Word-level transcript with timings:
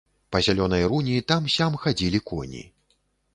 Па 0.35 0.39
зялёнай 0.45 0.83
руні 0.93 1.19
там-сям 1.33 1.77
хадзілі 1.85 2.23
коні. 2.33 2.65